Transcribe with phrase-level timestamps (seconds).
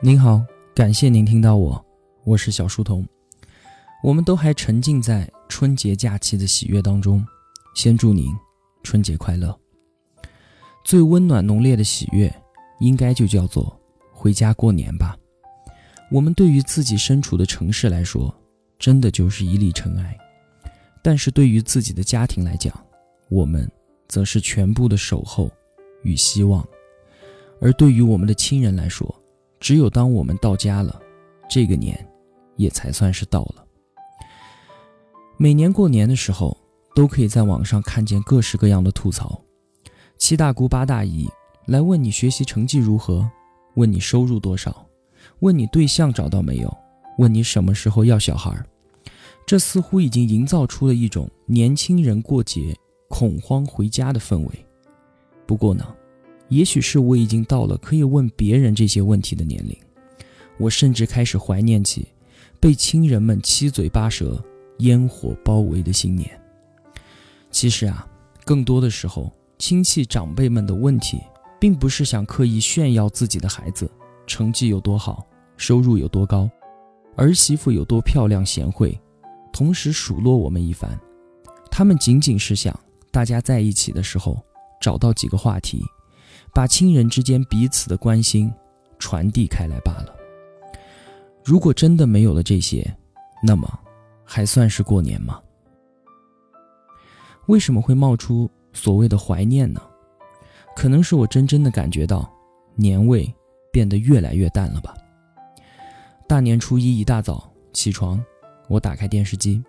[0.00, 0.44] 您好，
[0.74, 1.82] 感谢您听到我，
[2.24, 3.06] 我是小书童。
[4.02, 7.24] 我们都还沉浸在春节假期的喜悦当中，
[7.74, 8.34] 先祝您
[8.82, 9.56] 春节快乐。
[10.84, 12.34] 最温暖浓烈的喜悦，
[12.80, 13.80] 应该就叫做
[14.12, 15.16] 回家过年吧。
[16.10, 18.34] 我们对于自己身处的城市来说，
[18.78, 20.12] 真的就是一粒尘埃；
[21.02, 22.74] 但是对于自己的家庭来讲，
[23.30, 23.70] 我们
[24.08, 25.50] 则是全部的守候
[26.02, 26.66] 与希望。
[27.60, 29.22] 而对于我们的亲人来说，
[29.64, 31.00] 只有当我们到家了，
[31.48, 31.98] 这个年
[32.56, 33.64] 也才算是到了。
[35.38, 36.54] 每年过年的时候，
[36.94, 39.40] 都可以在网上看见各式各样的吐槽：
[40.18, 41.26] 七大姑八大姨
[41.64, 43.26] 来问你学习成绩如何，
[43.76, 44.84] 问你收入多少，
[45.38, 46.76] 问你对象找到没有，
[47.16, 48.54] 问你什么时候要小孩。
[49.46, 52.76] 这似乎已经营造出了一种年轻人过节
[53.08, 54.66] 恐慌回家的氛围。
[55.46, 55.86] 不过呢。
[56.48, 59.76] 也许是我已经到了可以问别人这些问题的年龄，
[60.58, 62.06] 我甚至开始怀念起
[62.60, 64.42] 被亲人们七嘴八舌、
[64.78, 66.28] 烟火包围的新年。
[67.50, 68.06] 其实啊，
[68.44, 71.20] 更多的时候，亲戚长辈们的问题，
[71.58, 73.90] 并不是想刻意炫耀自己的孩子
[74.26, 75.26] 成绩有多好、
[75.56, 76.50] 收入有多高、
[77.16, 79.00] 儿媳妇有多漂亮贤惠，
[79.52, 80.98] 同时数落我们一番。
[81.70, 82.78] 他们仅仅是想
[83.10, 84.40] 大家在一起的时候
[84.80, 85.82] 找到几个话题。
[86.54, 88.50] 把亲人之间彼此的关心
[88.98, 90.14] 传递开来罢了。
[91.44, 92.96] 如果真的没有了这些，
[93.42, 93.68] 那么
[94.24, 95.40] 还算是过年吗？
[97.46, 99.82] 为什么会冒出所谓的怀念呢？
[100.76, 102.32] 可能是我真正的感觉到
[102.76, 103.30] 年味
[103.70, 104.94] 变得越来越淡了吧。
[106.26, 108.24] 大年初一一大早起床，
[108.68, 109.62] 我打开电视机，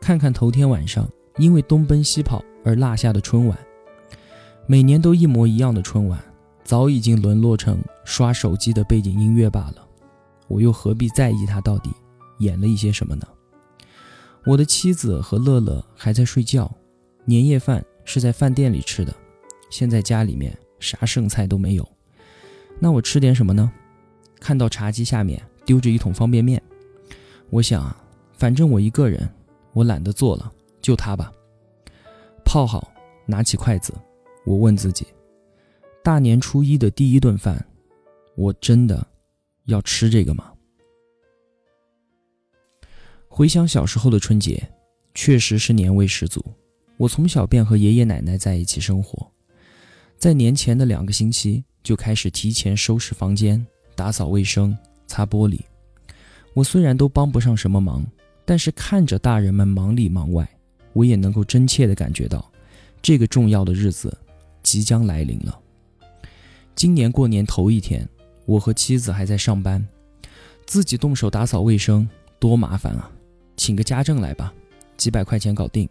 [0.00, 1.08] 看看头天晚上
[1.38, 3.56] 因为东奔西跑而落下的春晚。
[4.70, 6.22] 每年都一模一样的春晚，
[6.62, 9.76] 早已经沦落成刷手机的背景音乐罢了。
[10.46, 11.90] 我又何必在意它到底
[12.40, 13.26] 演了一些什么呢？
[14.44, 16.70] 我的妻子和乐乐还在睡觉，
[17.24, 19.14] 年夜饭是在饭店里吃的，
[19.70, 21.88] 现在家里面啥剩菜都没有。
[22.78, 23.72] 那我吃点什么呢？
[24.38, 26.62] 看到茶几下面丢着一桶方便面，
[27.48, 27.96] 我想啊，
[28.34, 29.26] 反正我一个人，
[29.72, 30.52] 我懒得做了，
[30.82, 31.32] 就它吧。
[32.44, 32.92] 泡好，
[33.24, 33.94] 拿起筷子。
[34.48, 35.06] 我问自己，
[36.02, 37.62] 大年初一的第一顿饭，
[38.34, 39.06] 我真的
[39.66, 40.50] 要吃这个吗？
[43.28, 44.66] 回想小时候的春节，
[45.12, 46.42] 确实是年味十足。
[46.96, 49.30] 我从小便和爷爷奶奶在一起生活，
[50.16, 54.74] 在年前的两个星期就开始提前收拾房间、打扫卫生、
[55.06, 55.60] 擦玻璃。
[56.54, 58.02] 我虽然都帮不上什么忙，
[58.46, 60.48] 但是看着大人们忙里忙外，
[60.94, 62.50] 我也能够真切地感觉到，
[63.02, 64.16] 这个重要的日子。
[64.68, 65.58] 即将来临了。
[66.74, 68.06] 今年过年头一天，
[68.44, 69.82] 我和妻子还在上班，
[70.66, 72.06] 自己动手打扫卫生
[72.38, 73.10] 多麻烦啊！
[73.56, 74.52] 请个家政来吧，
[74.98, 75.88] 几百块钱搞定。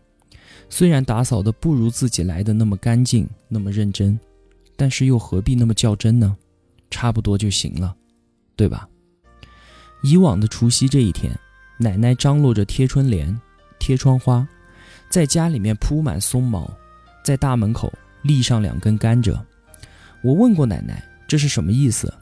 [0.69, 4.19] 虽然打扫的不如自己来的那么干净、那么认真，
[4.75, 6.37] 但是又何必那么较真呢？
[6.91, 7.95] 差不多就行了，
[8.55, 8.87] 对吧？
[10.03, 11.35] 以往的除夕这一天，
[11.79, 13.41] 奶奶张罗着贴春联、
[13.79, 14.47] 贴窗花，
[15.09, 16.71] 在家里面铺满松毛，
[17.23, 17.91] 在大门口。
[18.23, 19.39] 立上两根甘蔗，
[20.21, 22.13] 我问过奶奶这是什么意思，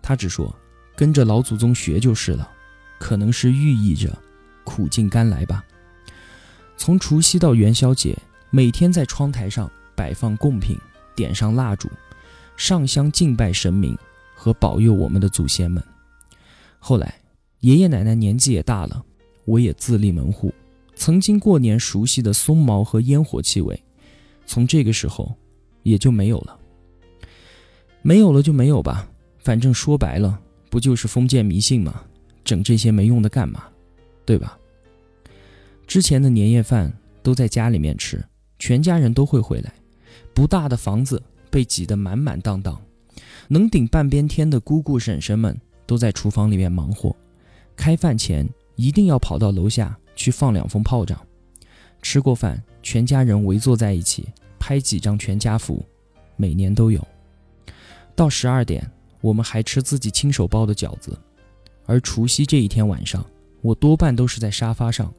[0.00, 0.54] 她只说
[0.96, 2.50] 跟着老祖宗学就是了，
[2.98, 4.16] 可能是寓意着
[4.64, 5.64] 苦尽甘来吧。
[6.76, 8.16] 从除夕到元宵节，
[8.50, 10.76] 每天在窗台上摆放贡品，
[11.14, 11.88] 点上蜡烛，
[12.56, 13.96] 上香敬拜神明
[14.34, 15.82] 和保佑我们的祖先们。
[16.78, 17.14] 后来
[17.60, 19.04] 爷爷奶奶年纪也大了，
[19.44, 20.52] 我也自立门户，
[20.96, 23.80] 曾经过年熟悉的松毛和烟火气味，
[24.46, 25.36] 从这个时候。
[25.82, 26.58] 也就没有了，
[28.02, 32.02] 没有了就没有吧，反正说白了，不就是封建迷信吗？
[32.44, 33.64] 整这些没用的干嘛？
[34.24, 34.58] 对吧？
[35.86, 38.24] 之前的年夜饭都在家里面吃，
[38.58, 39.72] 全家人都会回来，
[40.32, 42.80] 不大的房子被挤得满满当当，
[43.48, 47.14] 能顶半边天的姑姑婶婶们都在厨房里面忙活，
[47.76, 51.20] 开饭前一定要跑到楼下去放两封炮仗。
[52.00, 54.26] 吃过饭，全家人围坐在一起。
[54.62, 55.84] 拍几张全家福，
[56.36, 57.04] 每年都有。
[58.14, 58.88] 到十二点，
[59.20, 61.18] 我们还吃自己亲手包的饺子。
[61.84, 63.26] 而除夕这一天晚上，
[63.60, 65.12] 我多半都是在沙发上，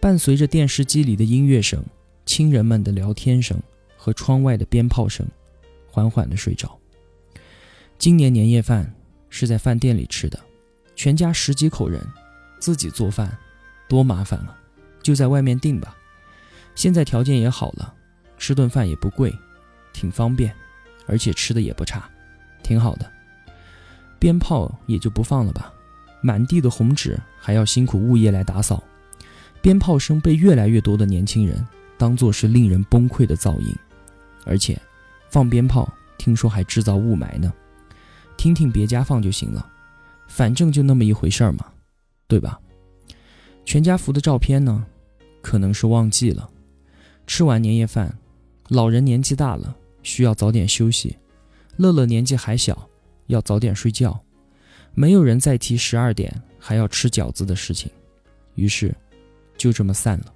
[0.00, 1.84] 伴随着电视机里的音乐声、
[2.24, 3.60] 亲人们的聊天声
[3.94, 5.28] 和窗外的鞭炮声，
[5.90, 6.74] 缓缓的睡着。
[7.98, 8.90] 今年年夜饭
[9.28, 10.40] 是在饭店里吃的，
[10.96, 12.00] 全家十几口人，
[12.58, 13.36] 自己做饭，
[13.86, 14.58] 多麻烦啊！
[15.02, 15.94] 就在外面订吧。
[16.74, 17.96] 现在条件也好了。
[18.38, 19.36] 吃顿饭也不贵，
[19.92, 20.54] 挺方便，
[21.06, 22.08] 而且吃的也不差，
[22.62, 23.10] 挺好的。
[24.18, 25.72] 鞭炮也就不放了吧，
[26.22, 28.82] 满地的红纸还要辛苦物业来打扫，
[29.60, 31.64] 鞭炮声被越来越多的年轻人
[31.96, 33.74] 当作是令人崩溃的噪音，
[34.44, 34.80] 而且，
[35.30, 37.52] 放鞭炮听说还制造雾霾呢，
[38.36, 39.68] 听听别家放就行了，
[40.26, 41.66] 反正就那么一回事嘛，
[42.26, 42.58] 对吧？
[43.64, 44.84] 全家福的照片呢，
[45.42, 46.48] 可能是忘记了，
[47.26, 48.18] 吃完年夜饭，
[48.68, 51.16] 老人年纪大了需要早点休息，
[51.76, 52.88] 乐乐年纪还小。
[53.28, 54.18] 要早点睡觉，
[54.94, 57.90] 没有人再提十二点还要吃饺子的事情，
[58.54, 58.94] 于是
[59.58, 60.32] 就这么散了。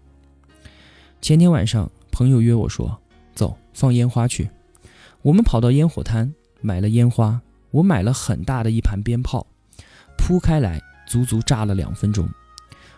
[1.22, 3.00] 前天晚上，朋友约我说
[3.34, 4.50] ：“走，放烟花去。”
[5.22, 6.30] 我们跑到烟火摊
[6.60, 7.40] 买了烟花，
[7.70, 9.46] 我买了很大的一盘鞭炮，
[10.18, 12.28] 铺开来，足足炸了两分钟。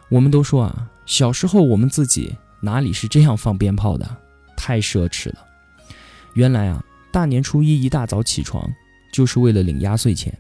[0.09, 4.17] 我们都说啊，小时候我们自己哪里是这样放鞭炮的，
[4.65, 5.45] 太奢侈了。
[6.33, 6.83] 原来啊，
[7.13, 8.67] 大年初一一大早起床。
[9.13, 10.37] 就是为了领压岁钱，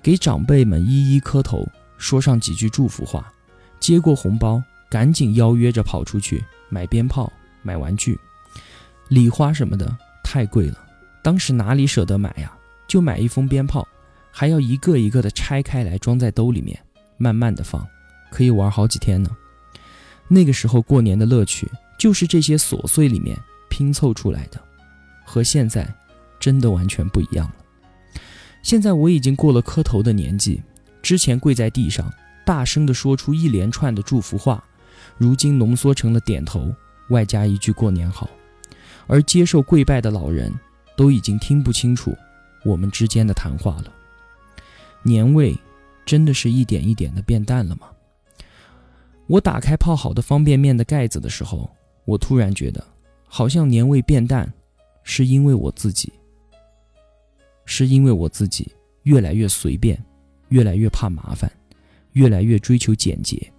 [0.00, 1.66] 给长辈们一一磕头，
[1.98, 3.32] 说上几句祝福话，
[3.80, 7.32] 接过红包，赶紧邀约着跑出去买鞭炮、
[7.62, 8.16] 买玩具、
[9.08, 10.78] 礼花什么的，太贵了，
[11.24, 12.56] 当时哪里舍得买呀？
[12.86, 13.84] 就买一封鞭炮，
[14.30, 16.78] 还要一个一个的拆开来装在兜里面，
[17.16, 17.84] 慢慢的放，
[18.30, 19.28] 可以玩好几天呢。
[20.28, 21.68] 那个时候过年的乐趣
[21.98, 23.36] 就是这些琐碎里面
[23.74, 24.60] 拼凑出来的，
[25.24, 25.92] 和现在
[26.38, 27.54] 真的完全不一样了。
[28.62, 30.62] 现在我已经过了磕头的年纪，
[31.02, 32.08] 之前跪在地上
[32.46, 34.62] 大声地说出一连串的祝福话，
[35.18, 36.72] 如今浓缩成了点头，
[37.08, 38.30] 外加一句过年好。
[39.08, 40.54] 而接受跪拜的老人
[40.96, 42.16] 都已经听不清楚
[42.64, 43.92] 我们之间的谈话了。
[45.02, 45.52] 年味
[46.06, 47.88] 真的是一点一点的变淡了吗？
[49.26, 51.68] 我打开泡好的方便面的盖子的时候，
[52.04, 52.86] 我突然觉得，
[53.26, 54.52] 好像年味变淡，
[55.02, 56.12] 是因为我自己。
[57.66, 58.70] 是因为我自己
[59.04, 59.98] 越来越随便，
[60.50, 61.50] 越来越怕麻烦，
[62.12, 63.50] 越来越追求简洁。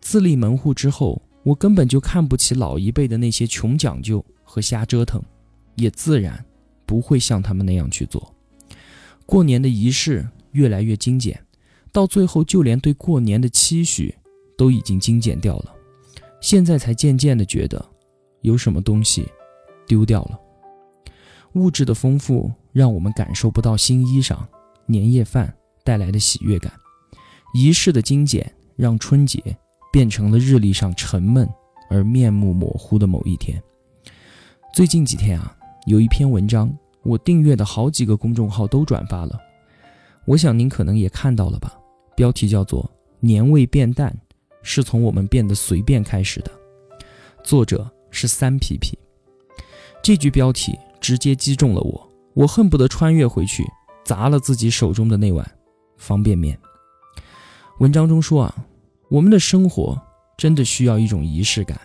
[0.00, 5.22] 自立门户之后，我根本就看不起老一辈的那些穷讲究和瞎折腾，
[5.76, 6.44] 也自然
[6.84, 8.34] 不会像他们那样去做。
[9.24, 11.40] 过年的仪式越来越精简，
[11.92, 14.12] 到最后就连对过年的期许
[14.58, 15.72] 都已经精简掉了。
[16.40, 17.88] 现在才渐渐的觉得，
[18.42, 19.28] 有什么东西
[19.86, 20.38] 丢掉了。
[21.54, 24.38] 物质的丰富让我们感受不到新衣裳、
[24.86, 25.52] 年夜饭
[25.84, 26.70] 带来的喜悦感；
[27.54, 29.42] 仪式的精简让春节
[29.92, 31.48] 变成了日历上沉闷
[31.90, 33.60] 而面目模糊的某一天。
[34.72, 36.72] 最近几天啊，有一篇文章，
[37.02, 39.36] 我订阅的好几个公众号都转发了，
[40.24, 41.76] 我想您可能也看到了吧？
[42.14, 42.84] 标题叫做
[43.18, 44.16] 《年味变淡
[44.62, 46.52] 是从我们变得随便开始的》，
[47.42, 48.98] 作者是三皮皮。
[50.02, 50.78] 这句标题。
[51.00, 53.64] 直接击中了我，我恨不得穿越回去
[54.04, 55.50] 砸了自己手中的那碗
[55.96, 56.58] 方便面。
[57.78, 58.54] 文章中说啊，
[59.08, 59.98] 我们的生活
[60.36, 61.80] 真的需要一种仪式感，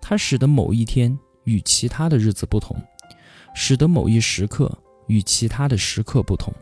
[0.00, 2.80] 它使得某一天与其他的日子不同，
[3.56, 4.72] 使得某一时刻
[5.08, 6.54] 与其他的时刻不同。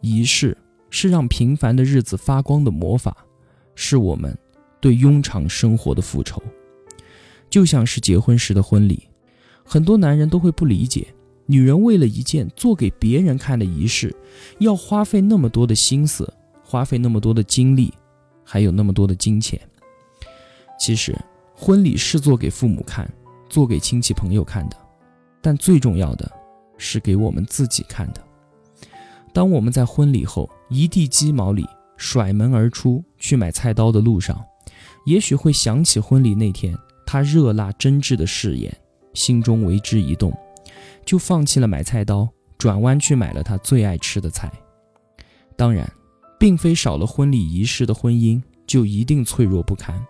[0.00, 0.56] 仪式
[0.88, 3.16] 是让平凡的日子发光的魔法，
[3.74, 4.38] 是我们
[4.80, 6.40] 对庸常生活的复仇。
[7.50, 9.08] 就像是结婚时的婚礼，
[9.64, 11.06] 很多男人都会不理解。
[11.46, 14.14] 女人为了一件做给别人看的仪式，
[14.60, 16.32] 要花费那么多的心思，
[16.62, 17.92] 花费那么多的精力，
[18.44, 19.60] 还有那么多的金钱。
[20.78, 21.12] 其实，
[21.52, 23.12] 婚礼是做给父母看，
[23.48, 24.76] 做给亲戚朋友看的，
[25.42, 26.30] 但最重要的
[26.78, 28.22] 是给我们自己看的。
[29.32, 34.40] 当我们在婚礼后一地鸡毛里甩门而出去买菜刀的路上，
[35.04, 36.76] 也许会想起婚礼那天
[37.12, 38.72] 他热辣真挚的誓言，
[39.14, 40.32] 心中为之一动。
[41.04, 44.48] 就放弃了买菜刀，转弯去买了他最爱吃的菜。
[45.56, 45.92] 当然，
[46.38, 50.00] 并非少了婚礼仪式的婚姻就一定脆弱不堪，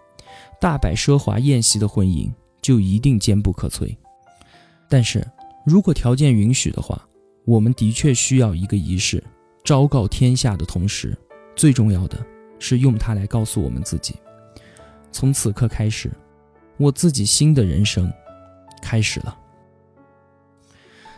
[0.61, 2.30] 大摆奢华宴席的婚姻
[2.61, 3.97] 就一定坚不可摧。
[4.87, 5.26] 但是
[5.64, 7.00] 如果条件允许的话，
[7.47, 9.25] 我们的确需要一个仪式，
[9.64, 11.16] 昭告天下的同时，
[11.57, 12.19] 最重要的
[12.59, 14.16] 是用它来告诉我们自己：
[15.11, 16.11] 从此刻开始，
[16.81, 18.11] 我自己新的人生
[18.81, 19.37] 开始了。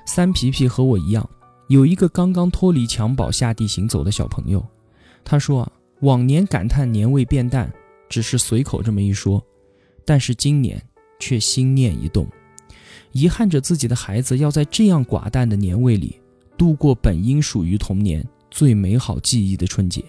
[0.05, 1.29] 三皮皮和我一样，
[1.69, 4.67] 有一个刚刚脱离襁褓下地行走的小朋友。
[5.25, 7.73] 他说啊，往年感叹年味变淡，
[8.09, 9.41] 只是随口这么一说，
[10.05, 10.83] 但是今年
[11.21, 12.27] 却心念一动，
[13.13, 16.21] 遗憾着自己的孩子要在这样寡淡的年味里
[16.59, 20.05] 度过本应属于童年最美好记忆的春节。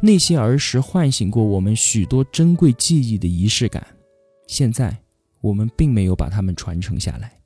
[0.00, 3.84] 那些儿时唤醒过我们许多珍贵记忆的仪式感，
[4.52, 4.94] 现在
[5.40, 7.40] 我们并没有把它们传承下来。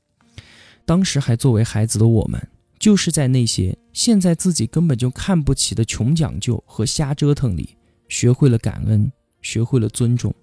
[0.85, 2.49] 当时还作为孩子的我们，
[2.81, 7.77] 就是在那些现在自己根本就看不起的穷讲究和瞎折腾里，
[8.09, 9.11] 学会了感恩，
[9.41, 10.35] 学会了尊重，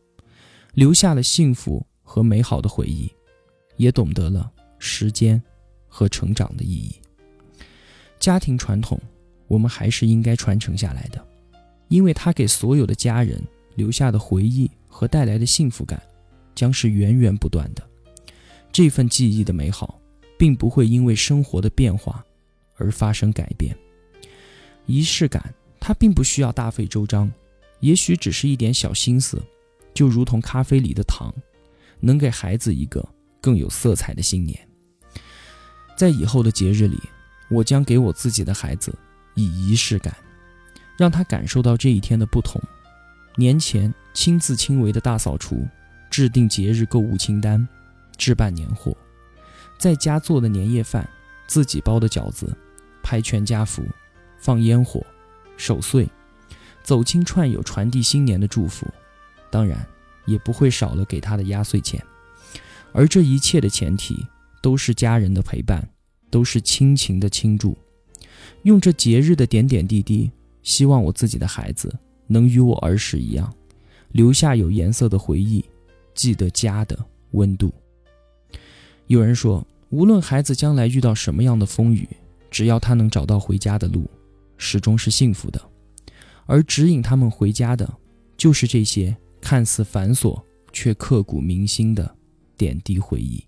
[0.74, 3.12] 留下了幸福和美好的回忆，
[3.76, 5.42] 也懂得了时间
[5.90, 6.96] 和成长的意义。
[8.22, 8.98] 家庭传统，
[9.50, 11.22] 我们还是应该传承下来的，
[11.90, 13.44] 因为它给所有的家人
[13.76, 16.02] 留下的回忆和带来的幸福感，
[16.56, 17.84] 将是源源不断的。
[18.72, 20.00] 这份记忆的美好。
[20.36, 22.22] 并不会因为生活的变化
[22.76, 23.74] 而发生改变。
[24.88, 27.32] 仪式感，它并不需要大费周章，
[27.80, 29.42] 也许只是一点小心思，
[29.94, 31.34] 就如同咖啡里的糖，
[32.02, 33.08] 能给孩子一个
[33.40, 34.60] 更有色彩的新年。
[35.96, 37.00] 在以后的节日里，
[37.50, 38.94] 我将给我自己的孩子
[39.36, 40.14] 以仪式感，
[40.98, 42.62] 让他感受到这一天的不同。
[43.38, 45.66] 年前亲自亲为的大扫除，
[46.14, 47.68] 制定节日购物清单，
[48.18, 48.96] 置办年货。
[49.80, 51.10] 在家做的年夜饭，
[51.48, 52.56] 自己包的饺子，
[53.02, 53.84] 拍全家福，
[54.38, 55.04] 放烟火，
[55.58, 56.08] 守岁，
[56.84, 58.86] 走亲串友，传递新年的祝福，
[59.50, 59.84] 当然
[60.28, 62.00] 也不会少了给他的压岁钱。
[62.92, 64.24] 而这一切的前提，
[64.62, 65.90] 都是家人的陪伴，
[66.30, 67.76] 都是亲情的倾注。
[68.62, 70.30] 用这节日的点点滴滴，
[70.62, 71.92] 希望我自己的孩子
[72.28, 73.52] 能与我儿时一样，
[74.12, 75.66] 留下有颜色的回忆，
[76.14, 76.98] 记得家的
[77.32, 77.74] 温度。
[79.08, 79.66] 有人说。
[79.90, 82.10] 无论孩子将来遇到什么样的风雨，
[82.50, 84.10] 只要他能找到回家的路，
[84.58, 85.62] 始终是幸福的。
[86.48, 87.88] 而指引他们回家的，
[88.36, 90.42] 就是这些看似繁琐
[90.72, 92.16] 却刻骨铭心的
[92.58, 93.46] 点滴回忆。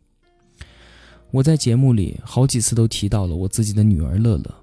[1.31, 4.55] 我在节目里好几次都提到了我自己的女儿乐乐，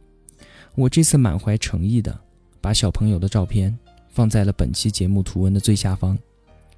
[0.77, 2.17] 我这次满怀诚意的
[2.61, 3.77] 把小朋友的照片
[4.09, 6.17] 放在了本期节目图文的最下方，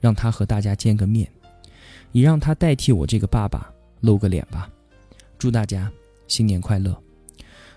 [0.04, 1.26] 让他和大家见个面，
[2.12, 4.68] 也让他代替我这个爸爸露个脸吧。
[5.38, 5.90] 祝大家
[6.28, 6.94] 新年快乐！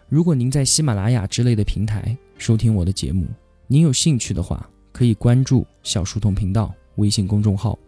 [0.09, 3.27] 如果您在喜马拉雅之类的平台收听我的节目，
[3.65, 7.79] 您有兴趣的话，可以关注小书童频道微信公众号，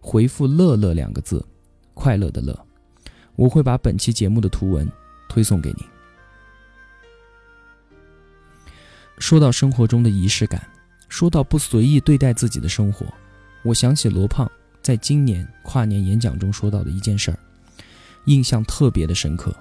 [0.00, 1.44] 回复“乐乐”两个字，
[1.92, 2.56] 快乐的乐，
[3.34, 4.88] 我会把本期节目的图文
[5.28, 5.84] 推送给您。
[9.18, 10.64] 说到生活中的仪式感，
[11.08, 13.04] 说到不随意对待自己的生活，
[13.62, 14.50] 我想起罗胖
[14.80, 17.38] 在今年跨年演讲中说到的一件事儿。
[18.26, 19.54] 印象特别的深刻。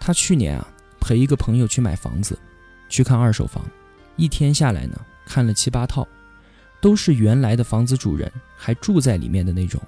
[0.00, 0.66] 他去年啊
[1.00, 2.38] 陪一个朋友去买房子，
[2.88, 3.62] 去看二手房，
[4.16, 6.06] 一天下来呢看了七八套，
[6.80, 9.80] 都是原来的房子主人还住在里面的那种，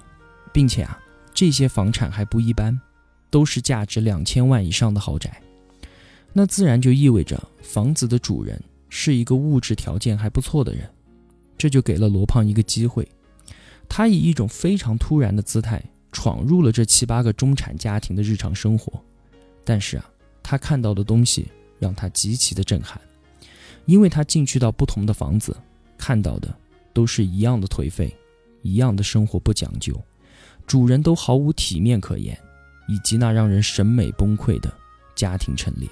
[0.53, 0.99] 并且啊
[1.33, 2.79] 这些房产还不一般，
[3.29, 5.41] 都是价值两千万以上的豪宅。
[6.33, 10.87] 那自然就意味着房子的主人是一个物质条件还不错的人，
[11.61, 13.07] 这就给了罗胖一个机会，
[13.87, 15.79] 他以一种非常突然的姿态。
[16.13, 19.01] 闯入了这七八个中产家庭的日常生活，
[19.63, 20.05] 但是啊，
[20.43, 21.47] 他看到的东西
[21.79, 22.99] 让他极其的震撼，
[23.85, 25.55] 因为他进去到不同的房子，
[25.97, 26.53] 看到的
[26.91, 28.13] 都是一样的颓废，
[28.61, 29.97] 一样的生活不讲究，
[30.67, 32.37] 主人都毫无体面可言，
[32.89, 34.69] 以及那让人审美崩溃的
[35.15, 35.87] 家庭陈列。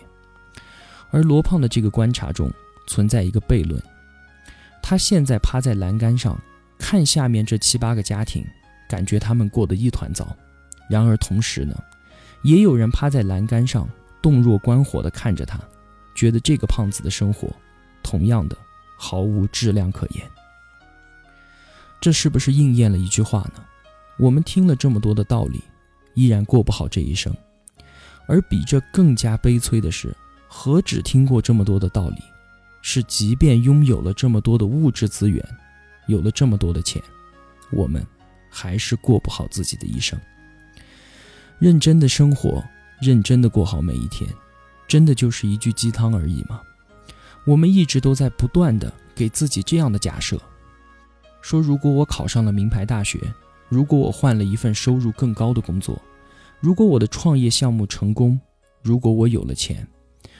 [1.11, 2.51] 而罗胖的这个观察中
[2.88, 3.81] 存在一个悖论，
[4.89, 6.36] 他现在趴在栏杆上
[6.79, 8.43] 看下面这七八个家庭。
[8.88, 10.36] 感觉他们过得一团糟，
[10.89, 11.79] 然而同时呢，
[12.41, 13.88] 也有人趴在栏杆上
[14.19, 15.60] 洞若观火地看着他，
[16.15, 17.48] 觉得这个胖子的生活
[18.01, 18.58] 同样的
[18.98, 20.25] 毫无质量可言。
[22.01, 23.63] 这是不是应验了一句话呢？
[24.17, 25.63] 我们听了这么多的道理，
[26.15, 27.31] 依然过不好这一生。
[28.25, 30.12] 而比这更加悲催的是，
[30.48, 32.24] 何止听过这么多的道理，
[32.81, 35.43] 是即便拥有了这么多的物质资源，
[36.07, 37.01] 有了这么多的钱，
[37.71, 38.05] 我们。
[38.51, 40.19] 还是过不好自己的一生。
[41.59, 42.63] 认真的生活，
[43.00, 44.27] 认真的过好每一天，
[44.88, 46.59] 真的就是一句鸡汤而已吗？
[47.45, 50.41] 我们一直都在不断的给自己这样的假设：
[51.43, 53.19] 说如果我考上了名牌大学，
[53.69, 56.01] 如果我换了一份收入更高的工作，
[56.59, 58.39] 如果我的创业项目成功，
[58.81, 59.88] 如果我有了钱，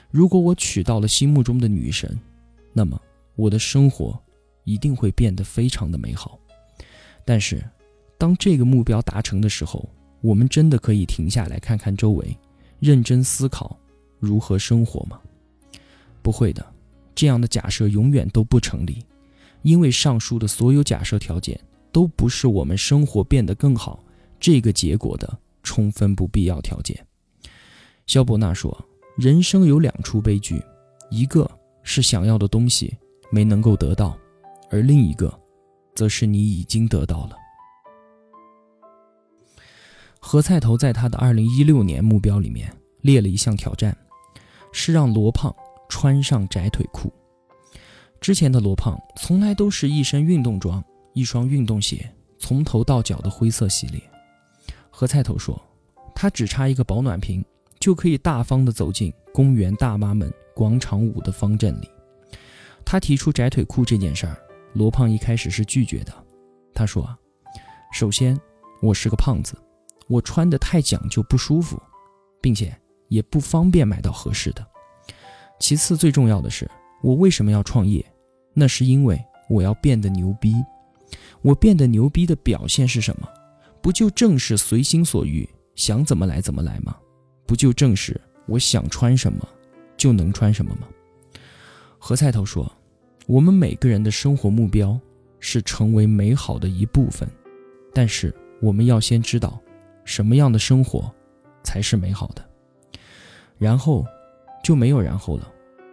[0.10, 2.20] 如果我娶到了心目中的女神，
[2.74, 3.00] 那么
[3.36, 4.18] 我的生活
[4.64, 6.40] 一定会变得非常的美好。
[7.26, 7.64] 但是。
[8.20, 12.38] 当这个目标达成的时候，我们真的可以停下来看看周围，
[12.82, 13.80] 认真思考
[14.20, 15.22] 如何生活吗？
[16.22, 16.74] 不会的，
[17.16, 19.02] 这样的假设永远都不成立，
[19.62, 21.58] 因为上述的所有假设条件
[21.94, 24.04] 都不是我们生活变得更好
[24.38, 27.08] 这个结果的充分不必要条件。
[28.06, 28.86] 肖伯纳说
[29.16, 30.62] ：“人生有两处悲剧，
[31.10, 31.50] 一个
[31.92, 32.96] 是想要的东西
[33.32, 34.16] 没能够得到，
[34.70, 35.34] 而另一个，
[35.96, 37.36] 则是你已经得到了。”
[40.22, 43.98] 何菜头在他的二零一六年目标里面列了一项挑战，
[44.72, 45.52] 是让罗胖
[45.90, 47.12] 穿上窄腿裤。
[48.22, 50.84] 之前的罗胖从来都是一身运动装，
[51.16, 54.00] 一双运动鞋，从头到脚的灰色系列。
[54.92, 55.60] 何菜头说，
[56.14, 57.44] 他只差一个保暖瓶，
[57.80, 61.90] 就可以大方地走进公园大妈们广场舞的方阵里。
[62.86, 64.38] 他提出窄腿裤这件事儿，
[64.74, 66.14] 罗胖一开始是拒绝的。
[66.74, 67.08] 他说
[67.94, 68.40] ：“首先，
[68.82, 69.56] 我是个胖子，
[70.08, 71.82] 我穿的太讲究不舒服，
[72.42, 72.76] 并且
[73.08, 74.66] 也不方便买到合适的。
[75.60, 76.70] 其次，最重要的是，
[77.04, 78.06] 我为什么要创业？
[78.54, 80.56] 那是因为我要变得牛逼。
[81.42, 83.28] 我变得牛逼的表现是什么？
[83.82, 86.98] 不就正是随心所欲，想怎么来怎么来吗？
[87.50, 89.40] 不就正是我想穿什么
[89.98, 90.88] 就能穿什么吗？”
[91.98, 92.72] 何菜头说
[93.26, 94.96] ：“我们每个人的生活目标。”
[95.42, 97.26] 是成为美好的一部分，
[97.94, 99.58] 但是我们要先知道，
[100.04, 101.10] 什么样的生活
[101.64, 102.46] 才是美好的。
[103.58, 104.06] 然后
[104.62, 105.50] 就没有然后了。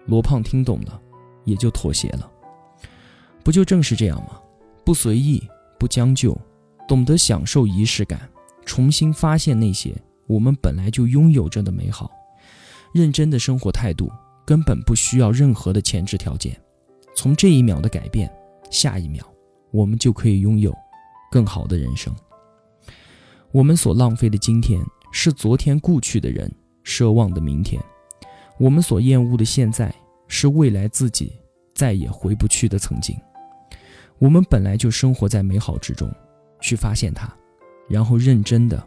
[0.07, 1.01] 罗胖听懂了，
[1.45, 2.29] 也就妥协了。
[3.45, 4.41] 不就正是这样吗？
[4.85, 5.49] 不随意，
[5.79, 6.37] 不将就，
[6.89, 8.29] 懂得享受仪式感，
[8.65, 9.95] 重新发现那些
[10.27, 12.11] 我们本来就拥有着的美好。
[12.95, 14.11] 认真的生活态度
[14.47, 16.59] 根本不需要任何的前置条件。
[17.15, 18.31] 从这一秒的改变，
[18.71, 19.27] 下一秒。
[19.73, 20.75] 我们就可以拥有
[21.31, 22.15] 更好的人生。
[23.53, 24.81] 我们所浪费的今天，
[25.13, 26.51] 是昨天故去的人
[26.85, 27.79] 奢望的明天；
[28.59, 29.95] 我们所厌恶的现在，
[30.29, 31.33] 是未来自己
[31.75, 33.15] 再也回不去的曾经。
[34.19, 36.11] 我们本来就生活在美好之中，
[36.61, 37.31] 去发现它，
[37.89, 38.83] 然后认真的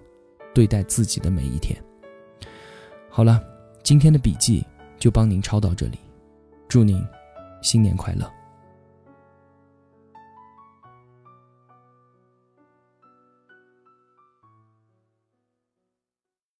[0.59, 1.81] 对待自己的每一天。
[3.09, 3.41] 好了，
[3.81, 4.61] 今天的笔记
[4.97, 5.97] 就帮您抄到这里，
[6.67, 7.01] 祝您
[7.61, 8.29] 新年快乐。